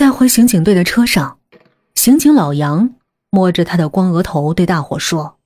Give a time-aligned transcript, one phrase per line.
[0.00, 1.38] 在回刑警队的车上，
[1.94, 2.94] 刑警老杨
[3.28, 5.36] 摸着他的光额头，对大伙说：“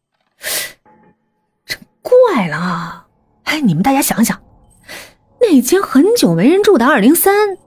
[1.67, 3.09] 真怪了，
[3.43, 4.41] 哎，你们大家想想，
[5.41, 7.59] 那间很久没人住的二零三，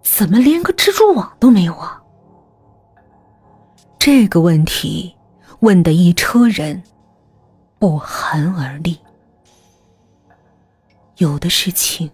[0.00, 2.02] 怎么连个蜘蛛网都没有啊？”
[4.00, 5.14] 这个问题
[5.60, 6.82] 问的一车人
[7.78, 8.98] 不寒而栗。
[11.18, 12.10] 有的事情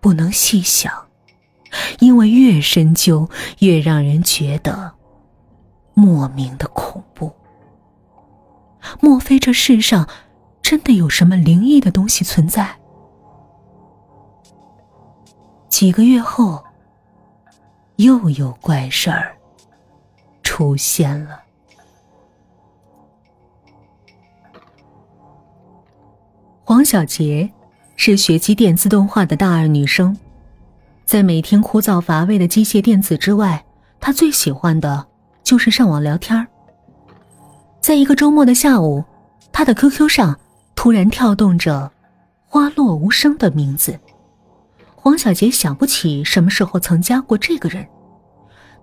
[0.00, 1.07] 不能细想。
[2.00, 4.92] 因为越深究，越让人觉得
[5.94, 7.32] 莫名的恐怖。
[9.00, 10.08] 莫非这世上
[10.62, 12.76] 真的有什么灵异的东西存在？
[15.68, 16.64] 几个月后，
[17.96, 19.36] 又有怪事儿
[20.42, 21.40] 出现了。
[26.64, 27.50] 黄小杰
[27.96, 30.16] 是学机电自动化的大二女生。
[31.08, 33.64] 在每天枯燥乏味的机械电子之外，
[33.98, 35.06] 他最喜欢的
[35.42, 36.46] 就是上网聊天
[37.80, 39.02] 在一个周末的下午，
[39.50, 40.38] 他的 QQ 上
[40.74, 41.90] 突然跳动着
[42.46, 43.98] “花落无声”的名字。
[44.94, 47.88] 黄小杰想不起什么时候曾加过这个人，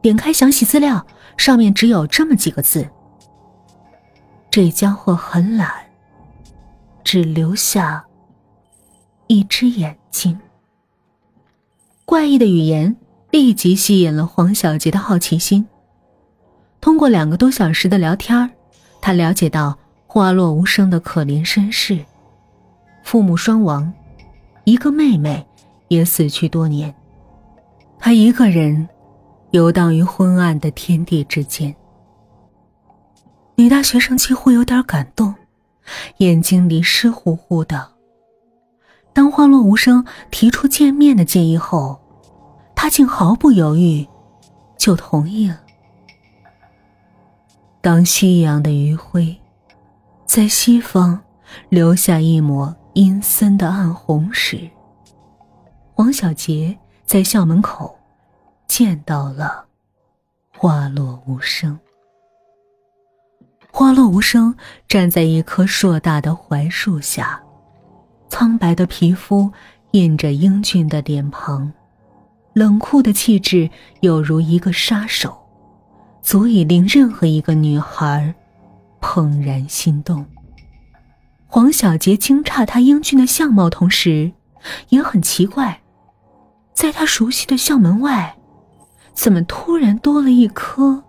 [0.02, 1.06] 点开详细资料，
[1.38, 2.90] 上面只有这么几个字
[4.50, 5.72] ：“这家伙很懒，
[7.04, 8.04] 只留下
[9.28, 10.36] 一只眼睛。”
[12.06, 12.96] 怪异的语言
[13.32, 15.66] 立即吸引了黄小杰的好奇心。
[16.80, 18.50] 通过两个多小时的聊天
[19.02, 19.76] 他了解到
[20.06, 22.06] 花落无声的可怜身世：
[23.04, 23.92] 父母双亡，
[24.66, 25.46] 一个妹妹
[25.88, 26.94] 也死去多年，
[27.98, 28.88] 他一个人
[29.50, 31.76] 游荡于昏暗的天地之间。
[33.56, 35.34] 女大学生几乎有点感动，
[36.18, 37.95] 眼睛里湿乎乎的。
[39.16, 42.02] 当花落无声提出见面的建议后，
[42.76, 44.06] 他竟毫不犹豫
[44.78, 45.62] 就同意了。
[47.80, 49.38] 当夕阳的余晖
[50.26, 51.24] 在西方
[51.70, 54.70] 留下一抹阴森的暗红时，
[55.94, 57.98] 黄小杰在校门口
[58.68, 59.66] 见到了
[60.58, 61.80] 花落无声。
[63.72, 64.54] 花落无声
[64.90, 67.42] 站在一棵硕大的槐树下。
[68.38, 69.50] 苍白的皮肤
[69.92, 71.72] 印着英俊的脸庞，
[72.52, 73.70] 冷酷的气质
[74.02, 75.34] 有如一个杀手，
[76.22, 78.36] 足以令任何一个女孩
[79.00, 80.26] 怦然心动。
[81.48, 84.34] 黄小杰惊诧他英俊的相貌，同时
[84.90, 85.82] 也很奇怪，
[86.74, 88.36] 在他熟悉的校门外，
[89.14, 91.02] 怎么突然多了一棵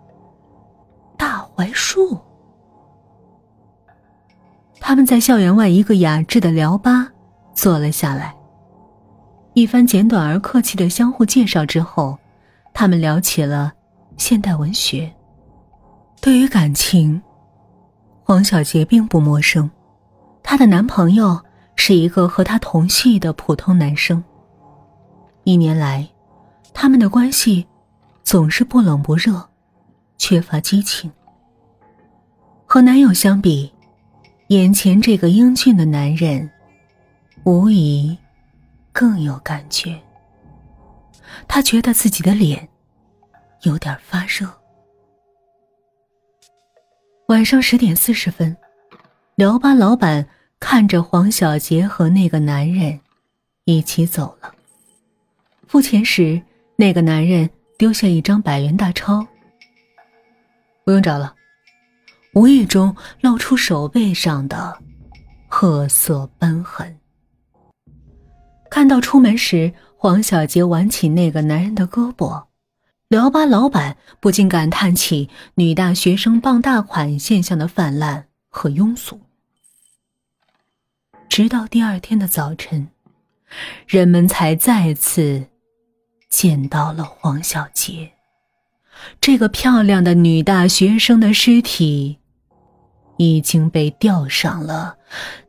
[1.17, 2.17] 大槐树？
[4.79, 7.11] 他们在校园外一个雅致的聊吧
[7.57, 8.31] 坐了下来。
[9.55, 12.15] 一番简短而客气的相互介绍之后，
[12.71, 13.73] 他们聊起了
[14.15, 15.11] 现代文学。
[16.21, 17.19] 对于感情，
[18.23, 19.67] 黄小杰并不陌生。
[20.43, 21.41] 她的男朋友
[21.75, 24.23] 是一个和她同系的普通男生。
[25.43, 26.07] 一年来，
[26.75, 27.65] 他们的关系
[28.23, 29.43] 总是不冷不热，
[30.19, 31.11] 缺乏激情。
[32.67, 33.73] 和男友相比，
[34.49, 36.47] 眼前这个英俊的男人，
[37.47, 38.17] 无疑
[38.91, 39.97] 更有感觉。
[41.47, 42.67] 他觉得自己的脸
[43.61, 44.45] 有点发热。
[47.27, 48.57] 晚上十点四十分，
[49.35, 50.27] 聊吧老板
[50.59, 52.99] 看着黄小杰和那个男人
[53.63, 54.53] 一起走了。
[55.69, 56.41] 付钱时，
[56.75, 59.25] 那个男人丢下一张百元大钞
[60.83, 61.33] ：“不用找了。”
[62.35, 64.77] 无意中露出手背上的
[65.47, 66.93] 褐色斑痕。
[68.69, 72.45] 看到出门时黄小杰挽起那个男人的胳膊，
[73.07, 79.19] 聊吧老板不禁感叹起女大学生傍大款现象的泛滥和庸俗。
[81.29, 82.87] 直到第二天的早晨，
[83.87, 85.47] 人们才再次
[86.29, 88.11] 见到了黄小杰。
[89.19, 92.17] 这个漂亮的女大学生的尸体。
[93.19, 94.95] 已经被吊上了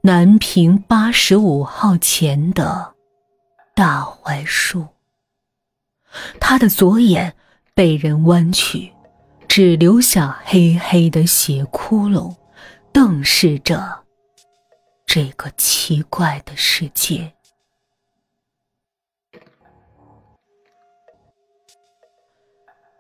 [0.01, 2.95] 南平八十五号前的
[3.79, 4.85] 大槐树。
[6.41, 7.37] 他的左眼
[7.75, 8.93] 被人弯曲，
[9.47, 12.35] 只留下黑黑的血窟窿，
[12.91, 14.01] 瞪视着
[15.07, 17.33] 这个奇怪的世界。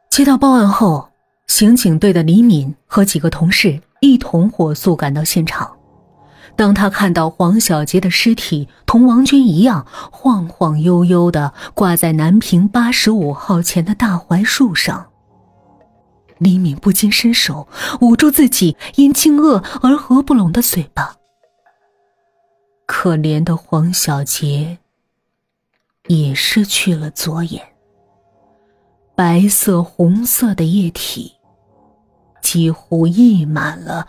[0.08, 1.10] 接到报案后，
[1.48, 3.82] 刑警队的李敏和几个同事。
[4.00, 5.76] 一同火速赶到现场，
[6.58, 15.06] 当他看到黄小杰的尸体同王娟一样晃晃悠悠的挂在南平八十五号前的大槐树上，
[16.38, 17.68] 李敏不禁伸手
[18.00, 21.14] 捂住自己因惊愕而合不拢的嘴巴。
[22.86, 24.78] 可怜的黄小杰
[26.08, 27.62] 也失去了左眼，
[29.14, 31.34] 白色、红色的液体
[32.42, 34.08] 几乎溢满了。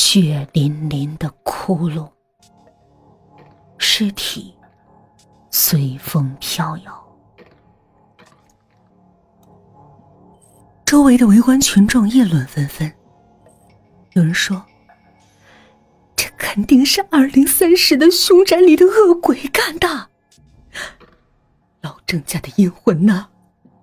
[0.00, 2.08] 血淋淋的窟窿，
[3.78, 4.54] 尸体
[5.50, 7.18] 随风飘摇。
[10.86, 12.90] 周围的围观群众议论纷纷，
[14.12, 14.64] 有人说
[16.14, 20.10] ：“这肯定是二零三室的凶宅里的恶鬼干的。
[21.80, 23.26] 老郑家的阴魂呐，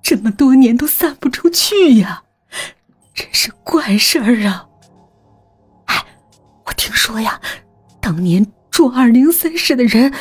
[0.02, 2.24] 这么多年都散不出去呀，
[3.14, 4.70] 真是怪事儿啊！”
[6.66, 7.40] 我听说呀，
[8.00, 10.14] 当年住二零三室的人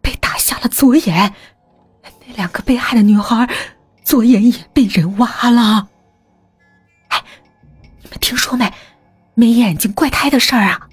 [0.00, 1.34] 被打瞎了左眼，
[2.02, 3.48] 那两个被害的女孩
[4.02, 5.88] 左眼也被人挖了。
[7.08, 7.22] 哎，
[8.02, 8.72] 你们听说没？
[9.34, 10.88] 没眼睛怪胎的事儿啊？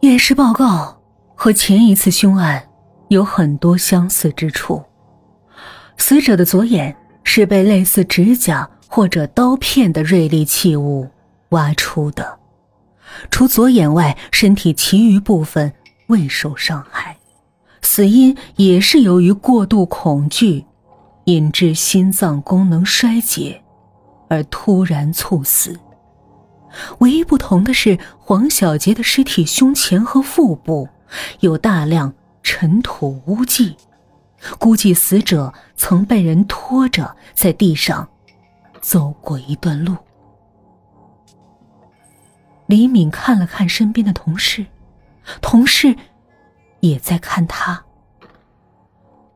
[0.00, 1.00] 验尸报告
[1.36, 2.68] 和前一次凶案
[3.08, 4.84] 有很多相似之处，
[5.96, 6.96] 死者的左眼。
[7.34, 11.08] 是被类似指甲或者刀片的锐利器物
[11.48, 12.38] 挖出的，
[13.30, 15.72] 除左眼外，身体其余部分
[16.08, 17.16] 未受伤害，
[17.80, 20.66] 死因也是由于过度恐惧，
[21.24, 23.62] 引致心脏功能衰竭，
[24.28, 25.80] 而突然猝死。
[26.98, 30.86] 唯一不同的是，黄小杰的尸体胸前和腹部
[31.40, 32.12] 有大量
[32.42, 33.74] 尘土污迹。
[34.58, 38.08] 估计死者曾被人拖着在地上
[38.80, 39.96] 走过一段路。
[42.66, 44.66] 李敏看了看身边的同事，
[45.40, 45.94] 同事
[46.80, 47.84] 也在看他。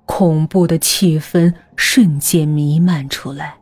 [0.04, 3.58] 恐怖的气氛瞬间弥漫出来，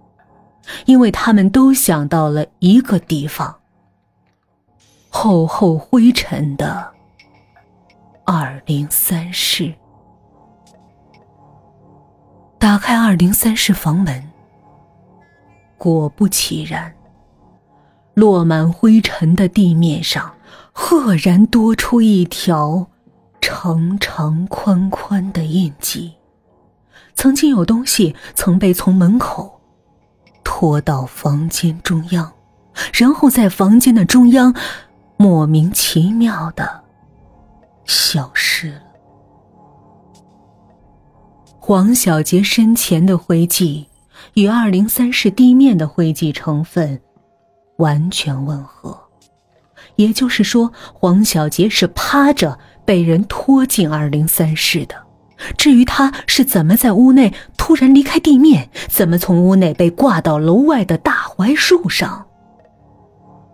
[0.84, 3.60] 因为他们都想到了一个地方——
[5.08, 6.92] 厚厚灰尘的
[8.24, 9.74] 二零三室。
[12.64, 14.24] 打开二零三室房门，
[15.76, 16.94] 果不其然，
[18.14, 20.32] 落满灰尘的地面上，
[20.72, 22.86] 赫然多出一条
[23.38, 26.14] 长长宽宽的印记。
[27.14, 29.60] 曾经有东西曾被从门口
[30.42, 32.32] 拖到房间中央，
[32.94, 34.54] 然后在房间的中央
[35.18, 36.82] 莫名其妙的
[37.84, 38.93] 消失了。
[41.66, 43.88] 黄小杰身前的灰迹
[44.34, 47.00] 与二零三室地面的灰迹成分
[47.78, 49.00] 完全吻合，
[49.96, 54.94] 也就是说，黄小杰是趴着被人拖进二零三室的。
[55.56, 62.26] 至于他是怎么在屋内突然离开地面，怎么从屋内被挂到楼外的大槐树上，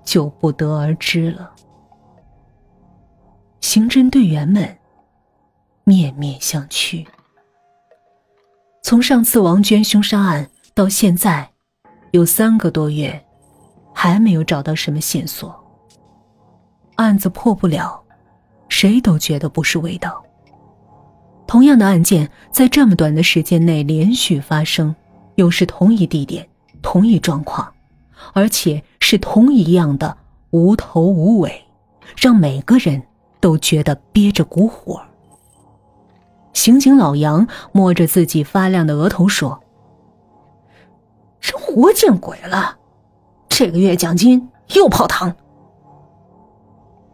[0.02, 1.52] 就不得而知了。
[3.60, 4.78] 刑侦队员们
[5.84, 7.06] 面面相觑。
[8.90, 11.48] 从上次王娟凶杀案到现在，
[12.10, 13.25] 有三个多月，
[13.94, 15.54] 还没有找到什么线索。
[16.96, 18.02] 案子破不了，
[18.69, 20.20] 谁都觉得不是味道。
[21.47, 24.92] 同样的案件在这么短的时间内连续发生，
[25.37, 26.49] 又是同一地点、
[26.82, 27.73] 同一状况，
[28.32, 30.16] 而且是同一样的
[30.50, 31.64] 无头无尾，
[32.16, 33.00] 让每个人
[33.38, 35.00] 都觉得憋着股火。
[36.52, 39.59] 刑警老杨摸着自己发亮的额头说
[41.40, 42.76] ：“人活见鬼了，
[43.49, 45.35] 这个月奖金又泡汤。”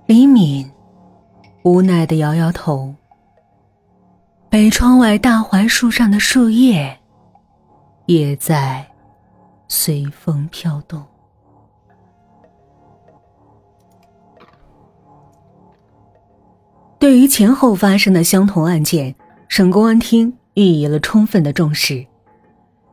[0.07, 0.69] 李敏
[1.62, 2.95] 无奈的摇摇头。
[4.49, 6.99] 北窗外大槐树上的树叶
[8.07, 8.87] 也在
[9.69, 11.05] 随风飘动。
[16.99, 19.14] 对于前后发生的相同案件。
[19.49, 22.05] 省公安厅予以了充分的重视，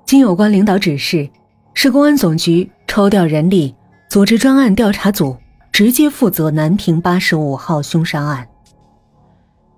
[0.06, 1.30] 经有关领导指示，
[1.74, 3.76] 市公安总局抽调人力，
[4.10, 5.36] 组织专案调查组，
[5.72, 8.48] 直接负责南平八十五号凶杀案。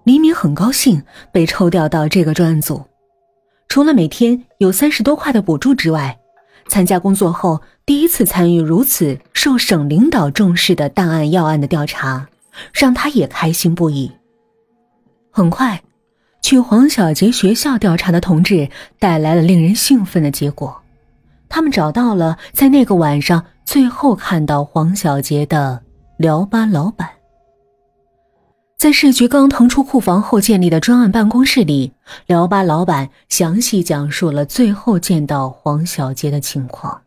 [0.03, 1.01] 李敏很高兴
[1.31, 2.83] 被抽调到这个专案组，
[3.67, 6.17] 除了每天有三十多块的补助之外，
[6.67, 12.27] 参加工作后第一次参与如此受省领导重视的大案要案的调查，
[12.73, 14.11] 让他也开心不已。
[15.31, 15.81] 很快。
[16.45, 20.79] 去黄小杰学校调查的同志带来了令人兴奋的结果，
[21.49, 25.81] 他们找到了在那个晚上最后看到黄小杰的
[26.17, 27.09] 辽吧老板。
[28.77, 31.93] 在市局刚腾出库房后建立的专案办公室里，
[32.27, 37.01] 辽吧老板详细讲述了最后见到黄小杰的情况。